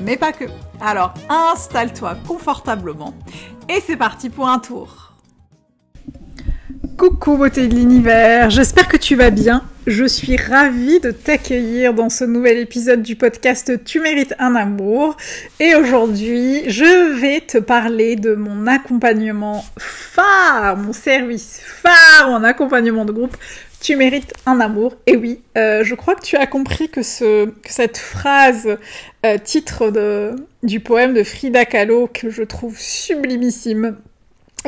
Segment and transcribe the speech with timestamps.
[0.00, 0.44] mais pas que.
[0.80, 3.14] Alors installe-toi confortablement
[3.68, 5.12] et c'est parti pour un tour.
[6.96, 9.62] Coucou beauté de l'univers, j'espère que tu vas bien.
[9.86, 15.16] Je suis ravie de t'accueillir dans ce nouvel épisode du podcast Tu mérites un amour.
[15.60, 23.04] Et aujourd'hui, je vais te parler de mon accompagnement phare, mon service phare, mon accompagnement
[23.04, 23.36] de groupe
[23.80, 24.94] tu mérites un amour.
[25.06, 28.78] Et oui, euh, je crois que tu as compris que, ce, que cette phrase,
[29.24, 33.96] euh, titre de, du poème de Frida Kahlo, que je trouve sublimissime,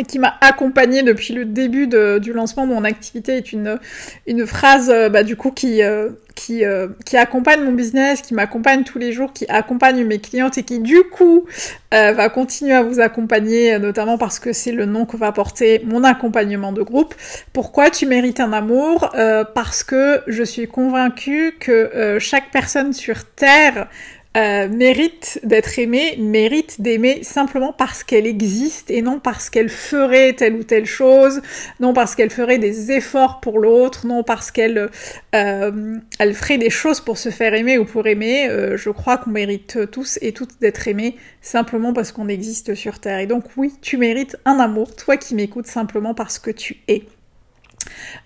[0.02, 3.78] qui m'a accompagnée depuis le début de, du lancement de mon activité est une,
[4.26, 8.34] une phrase euh, bah, du coup qui, euh, qui, euh, qui accompagne mon business, qui
[8.34, 11.46] m'accompagne tous les jours, qui accompagne mes clientes et qui du coup
[11.90, 16.04] va continuer à vous accompagner, notamment parce que c'est le nom que va porter mon
[16.04, 17.14] accompagnement de groupe.
[17.54, 19.10] Pourquoi tu mérites un amour?
[19.54, 23.88] Parce que je suis convaincue que chaque personne sur Terre
[24.36, 30.34] euh, mérite d'être aimée, mérite d'aimer simplement parce qu'elle existe et non parce qu'elle ferait
[30.34, 31.40] telle ou telle chose,
[31.80, 34.90] non parce qu'elle ferait des efforts pour l'autre, non parce qu'elle
[35.34, 38.48] euh, elle ferait des choses pour se faire aimer ou pour aimer.
[38.48, 43.00] Euh, je crois qu'on mérite tous et toutes d'être aimés simplement parce qu'on existe sur
[43.00, 43.18] Terre.
[43.20, 47.04] Et donc oui, tu mérites un amour, toi qui m'écoutes simplement parce que tu es.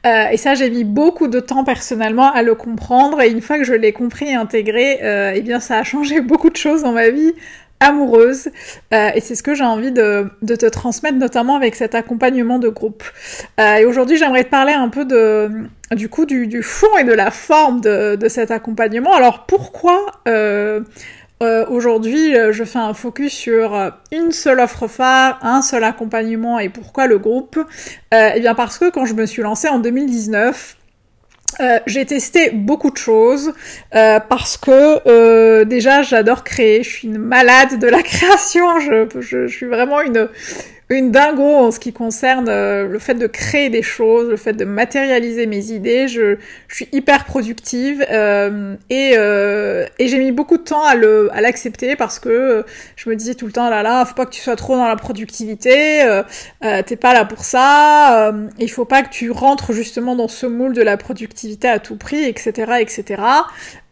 [0.07, 3.21] Euh, et ça, j'ai mis beaucoup de temps personnellement à le comprendre.
[3.21, 6.21] Et une fois que je l'ai compris et intégré, euh, eh bien, ça a changé
[6.21, 7.33] beaucoup de choses dans ma vie
[7.81, 8.49] amoureuse.
[8.95, 12.69] Euh, et c'est ce que j'ai envie de, te transmettre, notamment avec cet accompagnement de
[12.69, 13.03] groupe.
[13.59, 15.51] Euh, et aujourd'hui, j'aimerais te parler un peu de,
[15.91, 19.13] du coup, du, fond et de la forme de cet accompagnement.
[19.15, 20.13] Alors, pourquoi
[21.43, 25.83] euh, aujourd'hui, euh, je fais un focus sur euh, une seule offre phare, un seul
[25.83, 27.59] accompagnement et pourquoi le groupe.
[28.13, 30.77] Eh bien parce que quand je me suis lancée en 2019,
[31.87, 33.53] j'ai testé beaucoup de choses
[33.93, 38.67] parce que déjà j'adore créer, je suis une malade de la création,
[39.19, 40.29] je suis vraiment une,
[40.97, 44.53] une dingo en ce qui concerne euh, le fait de créer des choses, le fait
[44.53, 46.09] de matérialiser mes idées.
[46.09, 46.37] Je,
[46.69, 52.19] suis hyper productive euh, et, euh, et j'ai mis beaucoup de temps à l'accepter parce
[52.19, 52.65] que
[52.97, 54.89] je me disais tout le temps là là, faut pas que tu sois trop dans
[54.89, 56.03] la productivité,
[56.87, 60.73] t'es pas là pour ça, il faut pas que tu rentres justement dans ce moule
[60.73, 63.23] de la productivité à tout prix, etc., etc.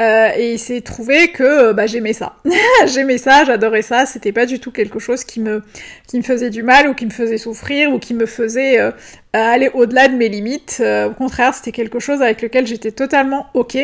[0.00, 2.36] et il s'est trouvé que bah, j'aimais ça,
[2.86, 4.06] j'aimais ça, j'adorais ça.
[4.06, 5.62] C'était pas du tout quelque chose qui me
[6.06, 8.90] qui me faisait du mal ou qui me faisait souffrir ou qui me faisait euh,
[9.32, 10.78] aller au-delà de mes limites.
[10.80, 13.78] Euh, au contraire, c'était quelque chose avec lequel j'étais totalement ok.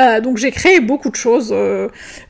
[0.00, 1.50] Euh, donc j'ai créé beaucoup de choses.
[1.52, 1.88] Euh,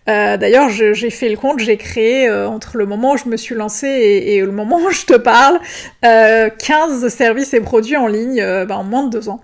[0.08, 3.36] euh, D'ailleurs, j'ai fait le compte, j'ai créé euh, entre le moment où je me
[3.36, 5.58] suis lancée et, le moment où je te parle,
[6.02, 9.40] 15 services et produits en ligne bah, en moins de deux ans.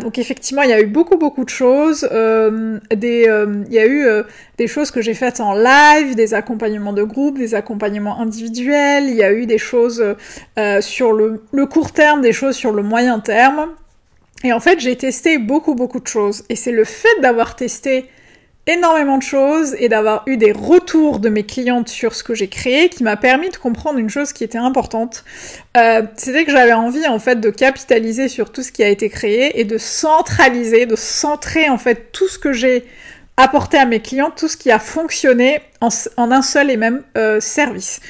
[0.00, 2.02] donc effectivement, il y a eu beaucoup beaucoup de choses.
[2.90, 3.28] des,
[3.68, 4.06] il y a eu
[4.58, 9.04] des choses que j'ai faites en live, des accompagnements de groupe, des accompagnements individuels.
[9.08, 10.04] Il y a eu des choses
[10.80, 13.68] sur le, le court terme, des choses sur le moyen terme.
[14.42, 16.44] Et en fait, j'ai testé beaucoup, beaucoup de choses.
[16.48, 18.08] Et c'est le fait d'avoir testé
[18.66, 22.48] énormément de choses et d'avoir eu des retours de mes clientes sur ce que j'ai
[22.48, 25.24] créé qui m'a permis de comprendre une chose qui était importante.
[25.76, 29.10] Euh, C'était que j'avais envie en fait de capitaliser sur tout ce qui a été
[29.10, 32.86] créé et de centraliser, de centrer en fait tout ce que j'ai
[33.36, 37.40] apporté à mes clients, tout ce qui a fonctionné en, un seul et même euh,
[37.40, 38.00] service.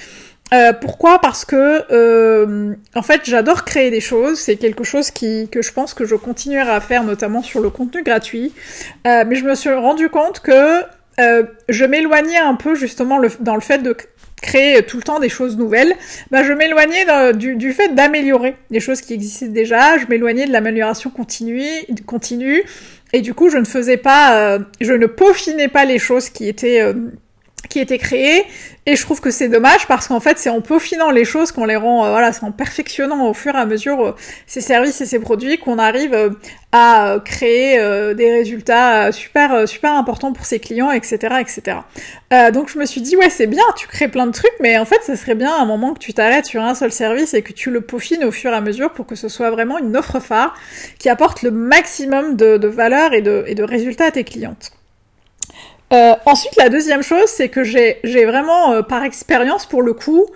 [0.53, 1.21] Euh, pourquoi?
[1.21, 5.73] Parce que euh, en fait j'adore créer des choses, c'est quelque chose qui, que je
[5.73, 8.53] pense que je continuerai à faire notamment sur le contenu gratuit,
[9.07, 10.83] euh, mais je me suis rendu compte que
[11.19, 13.97] euh, je m'éloignais un peu justement dans le fait de
[14.43, 15.95] créer tout le temps des choses nouvelles,
[16.31, 20.53] bah, je m'éloignais du, du, fait d'améliorer les choses qui existaient déjà, je m'éloignais de
[20.53, 21.65] l'amélioration continue,
[22.05, 22.63] continue,
[23.15, 26.83] et du coup je ne faisais pas, je ne peaufinais pas les choses qui étaient
[27.69, 28.45] qui étaient créées
[28.87, 31.65] et je trouve que c'est dommage parce qu'en fait, c'est en peaufinant les choses qu'on
[31.65, 34.15] les rend, euh, voilà, c'est en perfectionnant au fur et à mesure euh,
[34.47, 36.31] ces services et ces produits qu'on arrive euh,
[36.73, 37.79] à créer
[38.15, 41.79] des résultats super, super importants pour ses clients, etc., etc.
[42.53, 44.85] donc je me suis dit, ouais, c'est bien, tu crées plein de trucs, mais en
[44.85, 47.43] fait, ce serait bien à un moment que tu t'arrêtes sur un seul service et
[47.43, 49.97] que tu le peaufines au fur et à mesure pour que ce soit vraiment une
[49.97, 50.53] offre phare
[50.99, 54.73] qui apporte le maximum de, de valeur et de, et de résultats à tes clientes.
[55.95, 60.27] Euh, ensuite, la deuxième chose, c'est que j'ai vraiment, euh, par expérience pour le coup,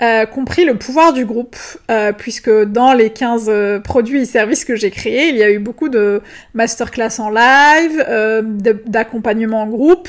[0.00, 1.56] euh, compris le pouvoir du groupe,
[2.16, 5.58] puisque dans les 15 euh, produits et services que j'ai créés, il y a eu
[5.58, 6.22] beaucoup de
[6.54, 8.04] masterclass en live,
[8.86, 10.08] d'accompagnement en groupe,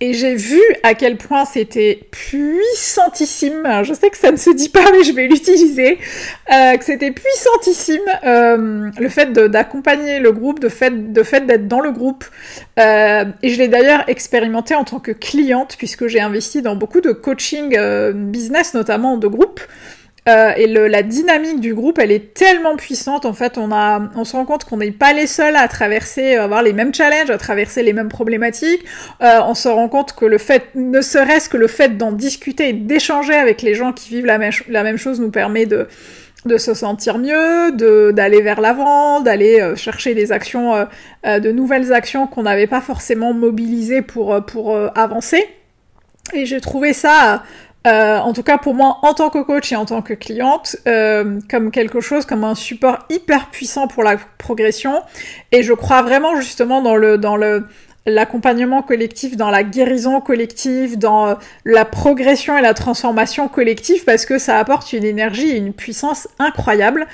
[0.00, 3.66] et j'ai vu à quel point c'était puissantissime.
[3.82, 5.98] je sais que ça ne se dit pas, mais je vais l'utiliser.
[6.52, 11.80] Euh, que c'était puissantissime euh, le fait d'accompagner le groupe, de fait de d'être dans
[11.80, 12.24] le groupe.
[12.78, 17.00] Euh, et je l'ai d'ailleurs expérimenté en tant que cliente puisque j'ai investi dans beaucoup
[17.00, 17.76] de coaching
[18.12, 19.60] business, notamment de groupe.
[20.28, 23.24] Euh, et la dynamique du groupe, elle est tellement puissante.
[23.24, 26.36] En fait, on a, on se rend compte qu'on n'est pas les seuls à traverser,
[26.36, 28.84] à avoir les mêmes challenges, à traverser les mêmes problématiques.
[29.22, 32.68] Euh, on se rend compte que le fait, ne serait-ce que le fait d'en discuter
[32.68, 35.86] et d'échanger avec les gens qui vivent la, même, chose nous permet de
[36.56, 37.72] se sentir mieux,
[38.12, 40.84] d'aller vers l'avant, d'aller euh, chercher des actions, euh,
[41.26, 45.44] euh, de nouvelles actions qu'on n'avait pas forcément mobilisées pour pour avancer.
[46.34, 47.42] Et j'ai trouvé ça
[47.88, 50.76] euh, en tout cas pour moi en tant que coach et en tant que cliente,
[50.86, 55.00] euh, comme quelque chose, comme un support hyper puissant pour la progression.
[55.52, 57.66] Et je crois vraiment justement dans le dans le
[58.04, 64.24] l'accompagnement collectif, dans la guérison collective, dans euh, la progression et la transformation collective, parce
[64.24, 67.06] que ça apporte une énergie et une puissance incroyable.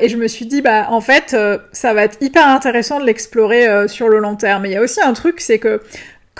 [0.00, 1.36] Et je me suis dit, bah en fait,
[1.70, 4.66] ça va être hyper intéressant de l'explorer sur le long terme.
[4.66, 5.80] Et il y a aussi un truc, c'est que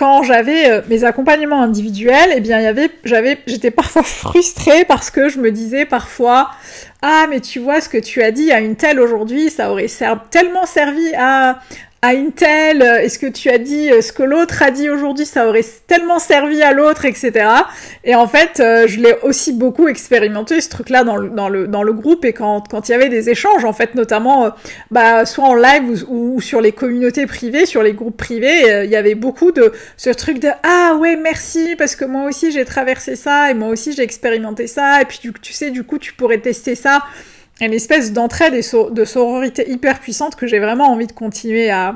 [0.01, 5.11] quand j'avais euh, mes accompagnements individuels, eh bien, y avait, j'avais, j'étais parfois frustrée parce
[5.11, 6.49] que je me disais parfois,
[7.03, 9.85] ah, mais tu vois ce que tu as dit à une telle aujourd'hui, ça aurait
[10.31, 11.59] tellement servi à,
[12.03, 15.27] à Intel, euh, est-ce que tu as dit euh, ce que l'autre a dit aujourd'hui,
[15.27, 17.47] ça aurait tellement servi à l'autre, etc.
[18.03, 21.67] Et en fait, euh, je l'ai aussi beaucoup expérimenté ce truc-là dans le, dans le
[21.67, 24.51] dans le groupe et quand quand il y avait des échanges, en fait, notamment,
[24.89, 28.95] bah soit en live ou, sur les communautés privées, sur les groupes privés, il y
[28.95, 33.15] avait beaucoup de ce truc de ah ouais merci parce que moi aussi j'ai traversé
[33.15, 36.13] ça et moi aussi j'ai expérimenté ça et puis tu, tu sais du coup tu
[36.13, 37.03] pourrais tester ça
[37.61, 38.61] une espèce d'entraide et
[38.91, 41.95] de sororité hyper puissante que j'ai vraiment envie de continuer à,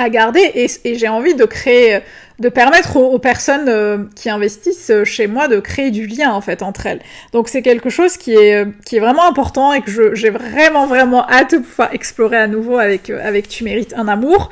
[0.00, 2.00] à garder et, j'ai envie de créer,
[2.38, 6.62] de permettre aux, personnes euh, qui investissent chez moi de créer du lien en fait
[6.62, 7.00] entre elles.
[7.32, 11.28] Donc c'est quelque chose qui est qui est vraiment important et que j'ai vraiment vraiment
[11.28, 14.50] hâte de pouvoir explorer à nouveau avec avec tu mérites un amour.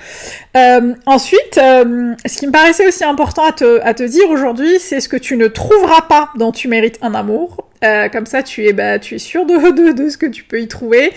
[0.56, 4.78] Euh, ensuite, euh, ce qui me paraissait aussi important à te à te dire aujourd'hui,
[4.78, 7.67] c'est ce que tu ne trouveras pas dans tu mérites un amour.
[7.84, 10.44] Euh, comme ça, tu es, bah, tu es sûr de, de, de, ce que tu
[10.44, 11.12] peux y trouver.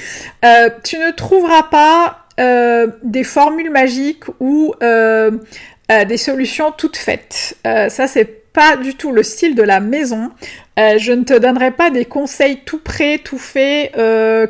[0.45, 7.57] Euh, tu ne trouveras pas euh, des formules magiques ou des solutions toutes faites.
[7.63, 10.31] ça, c'est pas du tout le style de la maison.
[10.77, 13.91] Je ne te donnerai pas des conseils tout prêts, tout faits,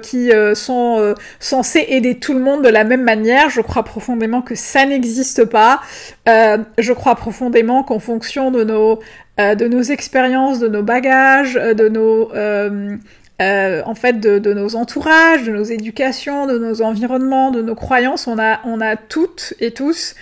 [0.01, 3.49] qui sont censés aider tout le monde de la même manière.
[3.49, 5.81] Je crois profondément que ça n'existe pas.
[6.27, 8.99] je crois profondément qu'en fonction de nos
[9.41, 12.97] euh, de nos expériences, de nos bagages, euh, de nos euh,
[13.39, 18.37] en fait de, nos entourages, de nos éducations, de nos environnements, de nos croyances, on
[18.37, 20.13] a, on a toutes et tous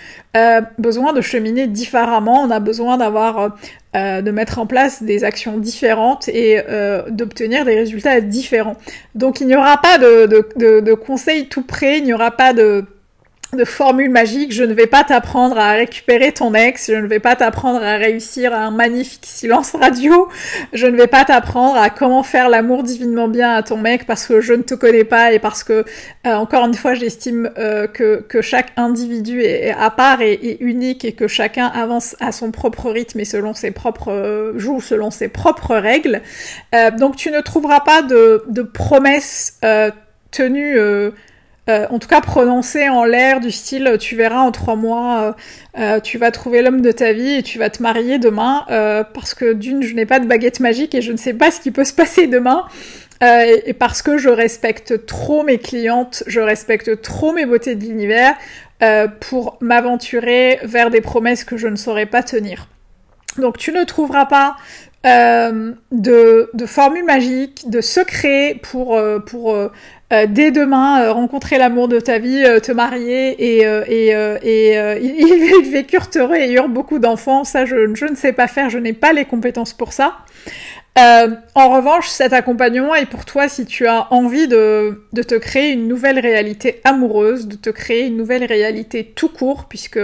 [0.78, 3.58] besoin de cheminer différemment, on a besoin d'avoir,
[3.94, 6.62] de mettre en place des actions différentes et
[7.08, 8.76] d'obtenir des résultats différents.
[9.14, 12.52] Donc il n'y aura pas de, de, de conseils tout près, il n'y aura pas
[12.52, 12.84] de
[13.56, 17.18] de formule magique, je ne vais pas t'apprendre à récupérer ton ex, je ne vais
[17.18, 20.28] pas t'apprendre à réussir un magnifique silence radio,
[20.72, 24.26] je ne vais pas t'apprendre à comment faire l'amour divinement bien à ton mec parce
[24.26, 25.84] que je ne te connais pas et parce que,
[26.26, 31.04] euh, encore une fois, j'estime euh, que, que chaque individu est, à part et, unique
[31.04, 35.28] et que chacun avance à son propre rythme et selon ses propres, euh, selon ses
[35.28, 36.22] propres règles.
[36.98, 39.58] donc tu ne trouveras pas de, de promesses
[40.30, 40.78] tenues
[41.70, 45.32] euh, en tout cas prononcé en l'air du style tu verras en trois mois euh,
[45.78, 48.64] euh, tu vas trouver l'homme de ta vie et tu vas te marier demain
[49.14, 51.60] parce que d'une je n'ai pas de baguette magique et je ne sais pas ce
[51.60, 52.64] qui peut se passer demain.
[53.22, 58.34] Et, parce que je respecte trop mes clientes je respecte trop mes beautés de l'univers
[59.20, 62.66] pour m'aventurer vers des promesses que je ne saurais pas tenir.
[63.38, 64.56] Donc tu ne trouveras pas
[65.06, 69.18] euh, de, de formules magiques, de secrets pour, euh,
[70.26, 74.08] dès demain euh, rencontrer l'amour de ta vie, euh, te marier et, et,
[74.42, 77.44] et ils, vécurent et beaucoup d'enfants.
[77.44, 80.18] Ça, je, ne sais pas faire, je n'ai pas les compétences pour ça.
[80.96, 85.86] en revanche, cet accompagnement est pour toi si tu as envie de te créer une
[85.86, 90.00] nouvelle réalité amoureuse, de te créer une nouvelle réalité tout court, puisque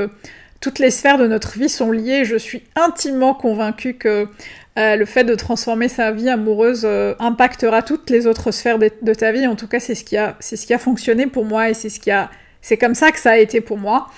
[0.61, 2.25] toutes les sphères de notre vie sont liées.
[2.25, 4.29] Je suis intimement convaincue que
[4.79, 9.15] euh, le fait de transformer sa vie amoureuse euh, impactera toutes les autres sphères de,
[9.15, 9.47] ta vie.
[9.47, 11.75] En tout cas, c'est ce qui a, c'est ce qui a fonctionné pour moi et
[11.75, 14.09] c'est ce qui a, c'est comme ça que ça a été pour moi.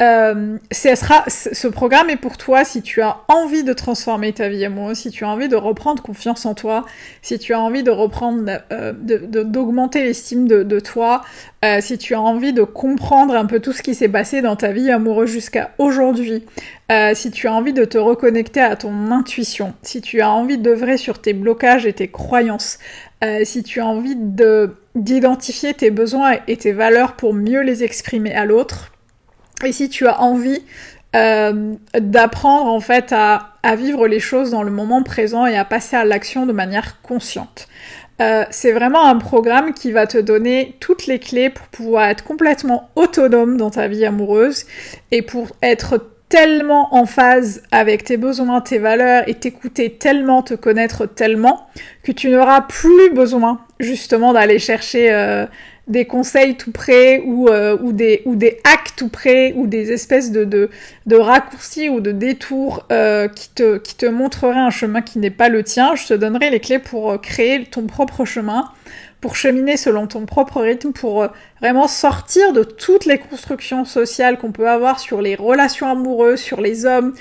[0.00, 4.64] Euh, sera, ce programme est pour toi si tu as envie de transformer ta vie
[4.64, 6.84] amoureuse, si tu as envie de reprendre confiance en toi,
[7.20, 11.22] si tu as envie de reprendre, euh, d'augmenter l'estime de, toi,
[11.64, 14.54] euh, si tu as envie de comprendre un peu tout ce qui s'est passé dans
[14.54, 16.44] ta vie amoureuse jusqu'à aujourd'hui,
[16.92, 20.58] euh, si tu as envie de te reconnecter à ton intuition, si tu as envie
[20.58, 22.78] d'œuvrer sur tes blocages et tes croyances,
[23.42, 28.32] si tu as envie de d'identifier tes besoins et tes valeurs pour mieux les exprimer
[28.32, 28.92] à l'autre,
[29.64, 30.62] et si tu as envie
[31.16, 35.96] euh, d'apprendre en fait à, vivre les choses dans le moment présent et à passer
[35.96, 37.68] à l'action de manière consciente.
[38.20, 42.24] Euh, c'est vraiment un programme qui va te donner toutes les clés pour pouvoir être
[42.24, 44.64] complètement autonome dans ta vie amoureuse
[45.12, 50.54] et pour être tellement en phase avec tes besoins, tes valeurs et t'écouter tellement, te
[50.54, 51.66] connaître tellement
[52.02, 55.46] que tu n'auras plus besoin justement d'aller chercher euh,
[55.88, 59.90] des conseils tout près ou, euh, ou, des, ou des hacks tout près ou des
[59.92, 60.70] espèces de, de,
[61.06, 65.30] de raccourcis ou de détours euh, qui, te, qui te montreraient un chemin qui n'est
[65.30, 65.94] pas le tien.
[65.94, 68.70] Je te donnerai les clés pour créer ton propre chemin
[69.20, 71.28] pour cheminer selon ton propre rythme, pour euh,
[71.60, 76.60] vraiment sortir de toutes les constructions sociales qu'on peut avoir sur les relations amoureuses, sur
[76.60, 77.14] les hommes,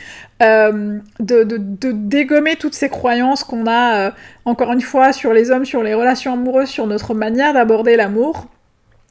[0.43, 4.11] euh, de, de, de, dégommer toutes ces croyances qu'on a, euh,
[4.45, 8.47] encore une fois, sur les hommes, sur les relations amoureuses, sur notre manière d'aborder l'amour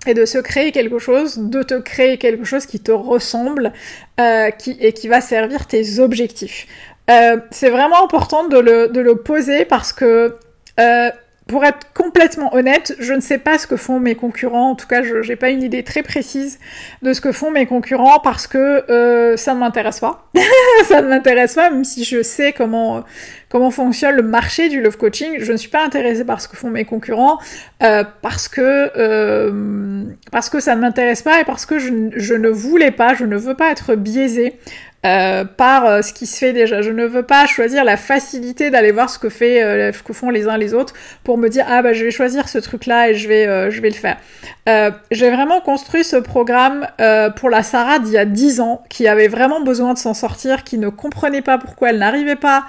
[0.07, 3.73] et de se créer quelque chose, de te créer quelque chose qui te ressemble
[4.21, 6.67] euh, qui, et qui va servir tes objectifs.
[7.11, 10.37] Euh, c'est vraiment important de le, de le poser parce que
[10.81, 11.11] euh,
[11.47, 14.71] pour être complètement honnête, je ne sais pas ce que font mes concurrents.
[14.71, 16.59] En tout cas, je n'ai pas une idée très précise
[17.03, 20.29] de ce que font mes concurrents parce que euh, ça ne m'intéresse pas.
[20.85, 23.05] ça ne m'intéresse pas, même si je sais comment
[23.49, 25.37] comment fonctionne le marché du love coaching.
[25.39, 27.39] Je ne suis pas intéressée par ce que font mes concurrents
[27.83, 32.35] euh, parce que euh, parce que ça ne m'intéresse pas et parce que je, je,
[32.35, 34.59] ne voulais pas, je ne veux pas être biaisée
[35.07, 36.83] euh, par euh, ce qui se fait déjà.
[36.83, 40.57] Je ne veux pas choisir la facilité d'aller voir ce que euh, font les uns
[40.57, 43.29] les autres pour me dire ah bah je vais choisir ce truc là et je
[43.29, 44.17] vais je vais le faire.
[45.11, 46.89] J'ai vraiment construit ce programme
[47.37, 50.65] pour la Sarah d'il y a 10 ans qui avait vraiment besoin de s'en sortir,
[50.65, 52.65] qui ne comprenait pas pourquoi elle n'arrivait pas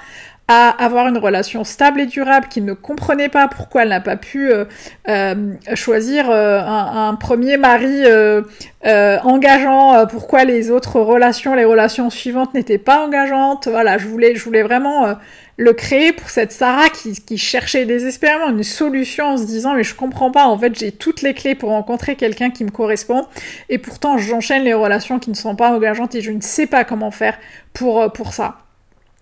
[0.49, 4.15] à avoir une relation stable et durable, qui ne comprenait pas pourquoi elle n'a pas
[4.15, 4.63] pu euh,
[5.09, 8.41] euh, choisir euh, un, un, premier mari euh,
[8.85, 13.67] euh, engageant, pourquoi les autres relations, les relations suivantes n'étaient pas engageantes.
[13.67, 15.17] Voilà, je voulais, je voulais vraiment
[15.57, 19.83] le créer pour cette Sarah qui, qui, cherchait désespérément une solution en se disant mais
[19.83, 23.25] je comprends pas, en fait j'ai toutes les clés pour rencontrer quelqu'un qui me correspond
[23.67, 26.85] et pourtant j'enchaîne les relations qui ne sont pas engageantes et je ne sais pas
[26.85, 27.37] comment faire
[27.73, 28.66] pour, pour ça.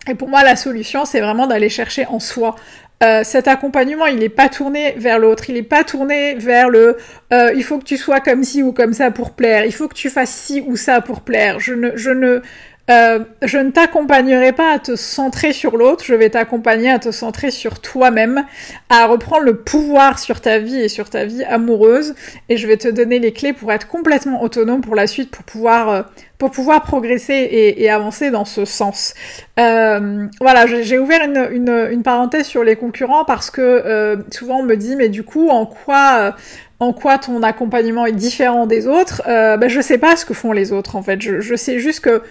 [0.10, 2.56] Et pour moi, la solution, c'est vraiment d'aller chercher en soi.
[3.04, 6.98] Euh, cet accompagnement, il n'est pas tourné vers l'autre, il n'est pas tourné vers le
[7.34, 9.90] euh, il faut que tu sois comme ci ou comme ça pour plaire, il faut
[9.90, 11.60] que tu fasses ci ou ça pour plaire.
[11.60, 12.42] Je ne, je ne,
[12.90, 17.12] euh, je ne t'accompagnerai pas à te centrer sur l'autre, je vais t'accompagner à te
[17.12, 18.46] centrer sur toi-même,
[18.90, 22.14] à reprendre le pouvoir sur ta vie et sur ta vie amoureuse,
[22.50, 25.44] et je vais te donner les clés pour être complètement autonome pour la suite, pour
[25.44, 26.02] pouvoir, euh,
[26.38, 29.14] pour pouvoir progresser et, avancer dans ce sens.
[29.60, 34.60] Euh, voilà, j'ai ouvert une, une, une, parenthèse sur les concurrents parce que euh, souvent
[34.60, 36.36] on me dit, mais du coup, en quoi
[36.80, 40.34] en quoi ton accompagnement est différent des autres, euh, ben je sais pas ce que
[40.34, 41.22] font les autres en fait.
[41.22, 42.22] Je, je sais juste que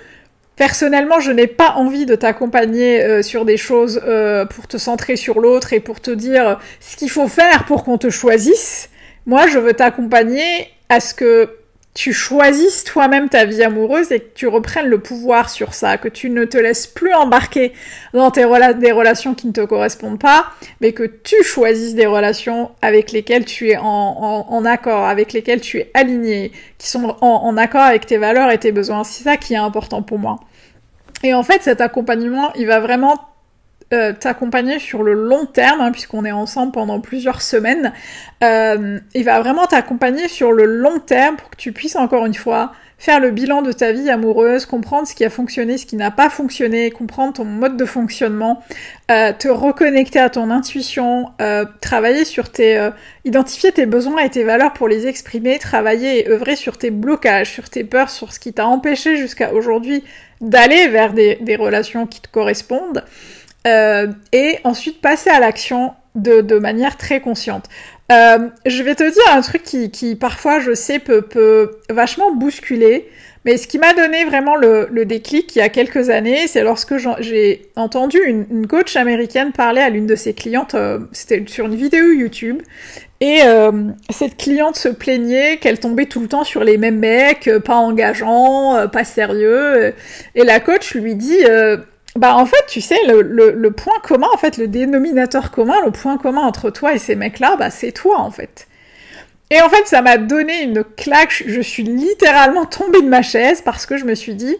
[0.57, 5.17] Personnellement, je n'ai pas envie de t'accompagner euh, sur des choses euh, pour te centrer
[5.17, 8.89] sur l'autre et pour te dire ce qu'il faut faire pour qu'on te choisisse.
[9.27, 10.45] Moi, je veux t'accompagner
[10.89, 11.51] à ce que
[11.95, 16.09] tu choisisses toi-même ta vie amoureuse et que tu reprennes le pouvoir sur ça, que
[16.09, 17.73] tu ne te laisses plus embarquer
[18.13, 18.45] dans des
[18.93, 20.47] relations qui ne te correspondent pas,
[20.81, 25.79] mais que tu choisisses des relations avec lesquelles tu es en accord, avec lesquelles tu
[25.79, 29.05] es aligné, qui sont en, en accord avec tes valeurs et tes besoins.
[29.05, 30.41] C'est ça qui est important pour moi.
[31.23, 33.19] Et en fait, cet accompagnement, il va vraiment
[33.93, 37.93] euh, t'accompagner sur le long terme, hein, puisqu'on est ensemble pendant plusieurs semaines.
[38.43, 42.35] Euh, il va vraiment t'accompagner sur le long terme pour que tu puisses encore une
[42.35, 45.97] fois faire le bilan de ta vie amoureuse, comprendre ce qui a fonctionné, ce qui
[45.97, 48.63] n'a pas fonctionné, comprendre ton mode de fonctionnement,
[49.11, 51.27] euh, te reconnecter à ton intuition,
[51.83, 52.89] travailler sur tes,
[53.27, 57.51] identifier tes besoins et tes valeurs pour les exprimer, travailler et œuvrer sur tes blocages,
[57.51, 60.03] sur tes peurs, sur ce qui t'a empêché jusqu'à aujourd'hui
[60.41, 63.05] d'aller vers des relations qui te correspondent.
[63.67, 67.65] Euh, et ensuite passer à l'action de, de, manière très consciente.
[68.11, 73.09] je vais te dire un truc qui, qui parfois, je sais, peut, peut vachement bousculer.
[73.45, 76.63] Mais ce qui m'a donné vraiment le, le, déclic il y a quelques années, c'est
[76.63, 81.45] lorsque j'ai entendu une, une, coach américaine parler à l'une de ses clientes, euh, c'était
[81.47, 82.63] sur une vidéo YouTube,
[83.21, 83.71] et euh,
[84.09, 87.77] cette cliente se plaignait qu'elle tombait tout le temps sur les mêmes mecs, euh, pas
[87.77, 89.93] engageants, pas sérieux,
[90.35, 91.45] et la coach lui dit
[92.17, 95.75] bah en fait, tu sais, le, le, le, point commun, en fait, le dénominateur commun,
[95.85, 98.69] le point commun entre toi et ces mecs-là, bah c'est toi en fait.
[99.51, 101.43] Et en fait, ça m'a donné une claque.
[101.47, 104.57] Je suis littéralement tombée de ma chaise parce que je me suis dit,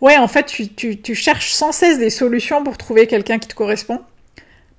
[0.00, 3.48] ouais, en fait, tu, tu, tu cherches sans cesse des solutions pour trouver quelqu'un qui
[3.48, 4.00] te correspond,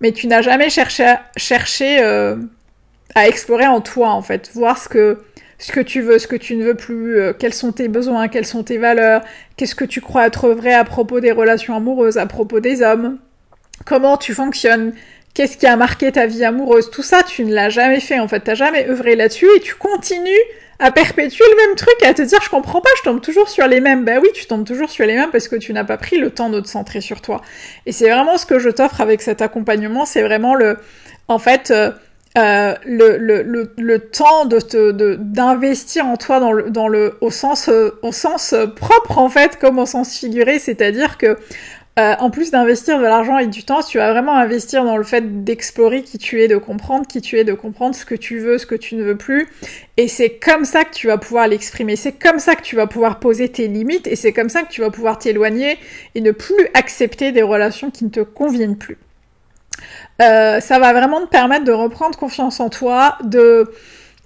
[0.02, 2.36] mais tu n'as jamais cherché, à, cherché euh,
[3.16, 5.24] à explorer en toi, en fait, voir ce que
[5.60, 8.28] ce que tu veux, ce que tu ne veux plus, euh, quels sont tes besoins,
[8.28, 9.24] quelles sont tes valeurs,
[9.56, 13.18] qu'est-ce que tu crois être vrai à propos des relations amoureuses, à propos des hommes,
[13.86, 14.94] comment tu fonctionnes,
[15.38, 18.28] Qu'est-ce qui a marqué ta vie amoureuse Tout ça, tu ne l'as jamais fait en
[18.28, 18.40] fait.
[18.40, 20.32] T'as jamais œuvré là-dessus et tu continues
[20.80, 23.68] à perpétuer le même truc, à te dire je comprends pas, je tombe toujours sur
[23.68, 24.04] les mêmes.
[24.04, 26.32] Ben oui, tu tombes toujours sur les mêmes parce que tu n'as pas pris le
[26.32, 27.44] temps de te centrer sur toi.
[27.86, 30.80] Et c'est vraiment ce que je t'offre avec cet accompagnement, c'est vraiment le,
[31.28, 31.92] en fait, euh,
[32.38, 37.18] euh le, le, le, le, temps de te d'investir en toi dans le dans le
[37.22, 41.38] au sens euh, au sens propre en fait comme au sens figuré c'est-à-dire que
[41.98, 45.04] euh, en plus d'investir de l'argent et du temps, tu vas vraiment investir dans le
[45.04, 48.38] fait d'explorer qui tu es, de comprendre qui tu es, de comprendre ce que tu
[48.38, 49.48] veux, ce que tu ne veux plus.
[49.98, 51.96] Et c'est comme ça que tu vas pouvoir l'exprimer.
[51.96, 54.70] C'est comme ça que tu vas pouvoir poser tes limites et c'est comme ça que
[54.70, 55.80] tu vas pouvoir t'éloigner
[56.14, 59.00] et ne plus accepter des relations qui ne te conviennent plus.
[60.22, 63.72] Euh, ça va vraiment te permettre de reprendre confiance en toi, de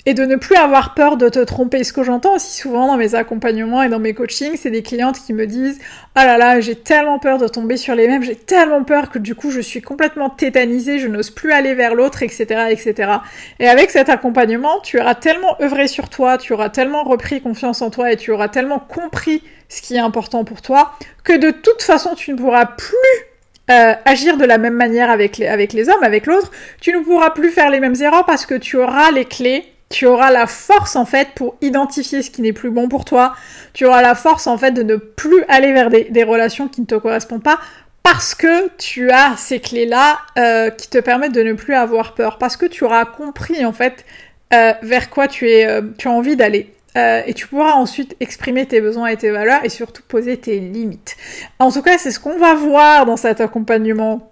[0.05, 1.83] et de ne plus avoir peur de te tromper.
[1.83, 5.19] Ce que j'entends aussi souvent dans mes accompagnements et dans mes coachings, c'est des clientes
[5.23, 5.79] qui me disent
[6.15, 9.19] «Ah là là, j'ai tellement peur de tomber sur les mêmes, j'ai tellement peur que
[9.19, 13.11] du coup je suis complètement tétanisée, je n'ose plus aller vers l'autre, etc., etc.»
[13.59, 17.81] Et avec cet accompagnement, tu auras tellement œuvré sur toi, tu auras tellement repris confiance
[17.81, 20.93] en toi et tu auras tellement compris ce qui est important pour toi
[21.23, 23.30] que de toute façon tu ne pourras plus
[23.71, 26.51] euh, agir de la même manière avec les, hommes, avec l'autre,
[26.81, 30.05] tu ne pourras plus faire les mêmes erreurs parce que tu auras les clés tu
[30.05, 33.35] auras la force en fait pour identifier ce qui n'est plus bon pour toi.
[33.73, 36.85] Tu auras la force en fait de ne plus aller vers des, relations qui ne
[36.85, 37.59] te correspondent pas
[38.01, 42.37] parce que tu as ces clés-là euh, qui te permettent de ne plus avoir peur.
[42.37, 44.05] Parce que tu auras compris en fait
[44.53, 46.73] euh, vers quoi tu as envie d'aller.
[46.95, 51.15] Et tu pourras ensuite exprimer tes besoins et tes valeurs et surtout poser tes limites.
[51.59, 54.31] En tout cas, c'est ce qu'on va voir dans cet accompagnement.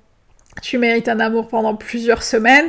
[0.61, 2.67] Tu mérites un amour pendant plusieurs semaines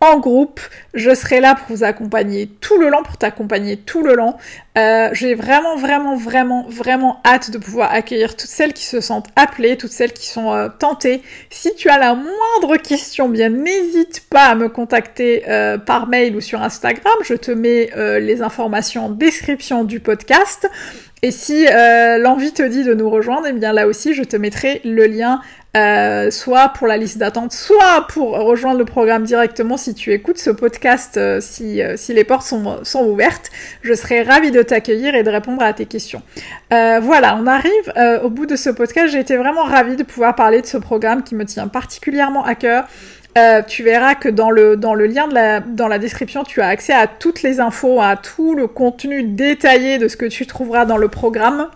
[0.00, 0.60] en groupe.
[0.94, 4.36] Je serai là pour vous accompagner tout le long, pour t'accompagner tout le long.
[4.76, 9.28] Euh, J'ai vraiment, vraiment, vraiment, vraiment hâte de pouvoir accueillir toutes celles qui se sentent
[9.36, 11.22] appelées, toutes celles qui sont euh, tentées.
[11.50, 16.36] Si tu as la moindre question, bien n'hésite pas à me contacter euh, par mail
[16.36, 17.14] ou sur Instagram.
[17.24, 20.68] Je te mets les informations en description du podcast.
[21.22, 24.36] Et si euh, l'envie te dit de nous rejoindre, eh bien là aussi, je te
[24.36, 25.40] mettrai le lien
[25.74, 30.38] euh, soit pour la liste d'attente, soit pour rejoindre le programme directement si tu écoutes
[30.38, 33.50] ce podcast, euh, si, si les portes sont, sont ouvertes.
[33.80, 36.22] Je serai ravie de t'accueillir et de répondre à tes questions.
[36.70, 39.08] voilà, on arrive au bout de ce podcast.
[39.12, 42.54] J'ai été vraiment ravie de pouvoir parler de ce programme qui me tient particulièrement à
[42.54, 42.86] cœur.
[43.66, 46.92] Tu verras que dans le, dans le lien de dans la description, tu as accès
[46.92, 50.96] à toutes les infos, à tout le contenu détaillé de ce que tu trouveras dans
[50.96, 51.68] le programme.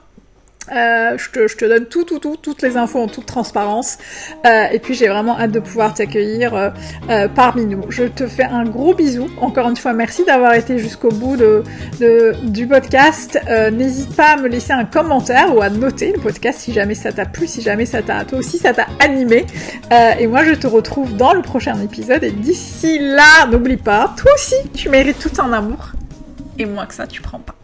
[0.71, 3.99] Euh, je, te, je, te, donne tout, tout, tout, toutes les infos en toute transparence.
[4.47, 6.71] Euh, et puis j'ai vraiment hâte de pouvoir t'accueillir euh,
[7.09, 7.83] euh, parmi nous.
[7.89, 9.29] Je te fais un gros bisou.
[9.41, 11.65] Encore une fois, merci d'avoir été jusqu'au bout de,
[11.99, 13.41] de, du podcast.
[13.49, 16.95] Euh, n'hésite pas à me laisser un commentaire ou à noter le podcast si jamais
[16.95, 19.47] ça t'a plu, si jamais ça t'a, toi aussi ça t'a animé.
[19.93, 22.23] Euh, et moi je te retrouve dans le prochain épisode.
[22.23, 25.93] Et d'ici là, n'oublie pas, toi aussi tu mérites tout un amour.
[26.59, 27.55] Et moins que ça, tu prends pas.